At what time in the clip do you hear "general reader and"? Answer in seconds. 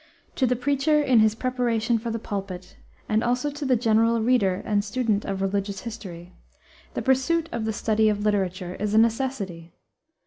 3.75-4.83